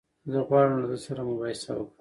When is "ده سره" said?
0.91-1.21